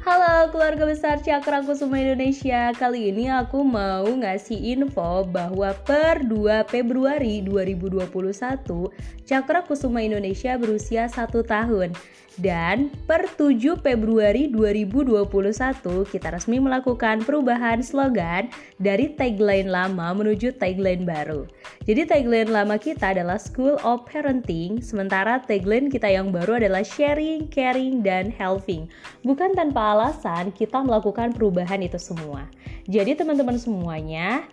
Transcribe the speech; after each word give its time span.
Halo 0.00 0.48
keluarga 0.48 0.88
besar 0.88 1.20
Cakra 1.20 1.60
Kusuma 1.60 2.00
Indonesia 2.00 2.72
Kali 2.72 3.12
ini 3.12 3.28
aku 3.28 3.60
mau 3.60 4.08
ngasih 4.08 4.56
info 4.72 5.28
bahwa 5.28 5.76
per 5.84 6.24
2 6.24 6.64
Februari 6.72 7.44
2021 7.44 8.08
Cakra 9.28 9.60
Kusuma 9.60 10.00
Indonesia 10.00 10.56
berusia 10.56 11.04
1 11.04 11.44
tahun 11.44 11.92
dan 12.40 12.88
per 13.04 13.28
7 13.36 13.82
Februari 13.84 14.48
2021 14.48 15.26
kita 16.08 16.28
resmi 16.30 16.62
melakukan 16.62 17.20
perubahan 17.26 17.84
slogan 17.84 18.48
dari 18.80 19.12
tagline 19.18 19.68
lama 19.68 20.16
menuju 20.16 20.56
tagline 20.56 21.04
baru. 21.04 21.44
Jadi 21.84 22.06
tagline 22.06 22.48
lama 22.48 22.78
kita 22.80 23.12
adalah 23.12 23.36
School 23.36 23.76
of 23.82 24.06
Parenting, 24.06 24.78
sementara 24.78 25.42
tagline 25.42 25.90
kita 25.90 26.06
yang 26.06 26.30
baru 26.30 26.62
adalah 26.62 26.86
Sharing, 26.86 27.50
Caring, 27.50 28.00
dan 28.06 28.30
Helping. 28.30 28.86
Bukan 29.26 29.52
tanpa 29.58 29.89
alasan 29.90 30.54
kita 30.54 30.78
melakukan 30.80 31.34
perubahan 31.34 31.82
itu 31.82 31.98
semua. 31.98 32.46
Jadi 32.86 33.18
teman-teman 33.18 33.58
semuanya, 33.58 34.46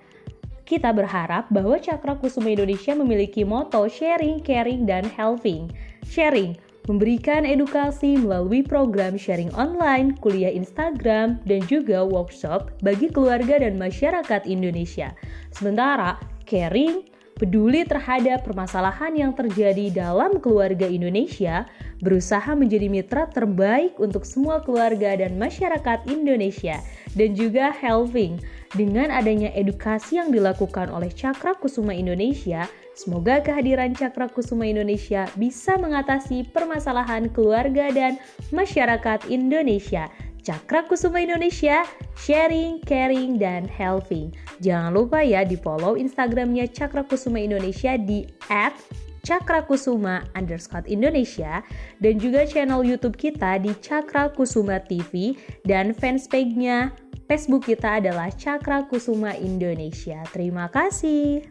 kita 0.68 0.92
berharap 0.92 1.48
bahwa 1.48 1.80
Cakra 1.80 2.20
Kusuma 2.20 2.52
Indonesia 2.52 2.92
memiliki 2.92 3.48
moto 3.48 3.88
sharing, 3.88 4.44
caring, 4.44 4.84
dan 4.84 5.08
helping. 5.08 5.72
Sharing, 6.04 6.60
memberikan 6.92 7.44
edukasi 7.48 8.20
melalui 8.20 8.64
program 8.64 9.16
sharing 9.16 9.52
online, 9.56 10.16
kuliah 10.20 10.52
Instagram, 10.52 11.40
dan 11.48 11.62
juga 11.68 12.04
workshop 12.04 12.72
bagi 12.84 13.08
keluarga 13.12 13.60
dan 13.64 13.80
masyarakat 13.80 14.44
Indonesia. 14.48 15.16
Sementara 15.56 16.20
caring 16.48 17.04
peduli 17.38 17.86
terhadap 17.86 18.44
permasalahan 18.44 19.14
yang 19.14 19.32
terjadi 19.32 19.94
dalam 19.94 20.42
keluarga 20.42 20.90
Indonesia, 20.90 21.70
berusaha 22.02 22.58
menjadi 22.58 22.90
mitra 22.90 23.30
terbaik 23.30 23.96
untuk 24.02 24.26
semua 24.26 24.60
keluarga 24.66 25.14
dan 25.14 25.38
masyarakat 25.38 26.10
Indonesia, 26.10 26.82
dan 27.14 27.38
juga 27.38 27.70
helping. 27.72 28.42
Dengan 28.76 29.08
adanya 29.16 29.48
edukasi 29.56 30.20
yang 30.20 30.28
dilakukan 30.34 30.92
oleh 30.92 31.08
Cakra 31.08 31.56
Kusuma 31.56 31.96
Indonesia, 31.96 32.68
semoga 33.00 33.40
kehadiran 33.40 33.96
Cakra 33.96 34.28
Kusuma 34.28 34.68
Indonesia 34.68 35.24
bisa 35.40 35.80
mengatasi 35.80 36.52
permasalahan 36.52 37.32
keluarga 37.32 37.88
dan 37.96 38.20
masyarakat 38.52 39.24
Indonesia. 39.32 40.12
Cakra 40.48 40.88
Kusuma 40.88 41.20
Indonesia, 41.20 41.84
sharing, 42.16 42.80
caring, 42.88 43.36
dan 43.36 43.68
helping. 43.68 44.32
Jangan 44.64 44.96
lupa 44.96 45.20
ya 45.20 45.44
di 45.44 45.60
follow 45.60 46.00
Instagramnya 46.00 46.72
Cakra 46.72 47.04
Kusuma 47.04 47.44
Indonesia 47.44 48.00
di 48.00 48.24
at 48.48 48.72
Cakra 49.28 49.68
Kusuma 49.68 50.24
underscore 50.40 50.88
Indonesia 50.88 51.60
dan 52.00 52.16
juga 52.16 52.48
channel 52.48 52.80
YouTube 52.80 53.20
kita 53.20 53.60
di 53.60 53.76
Cakra 53.84 54.32
Kusuma 54.32 54.80
TV 54.80 55.36
dan 55.68 55.92
fanspage-nya 55.92 56.96
Facebook 57.28 57.68
kita 57.68 58.00
adalah 58.00 58.32
Cakra 58.32 58.88
Kusuma 58.88 59.36
Indonesia. 59.36 60.24
Terima 60.32 60.72
kasih. 60.72 61.44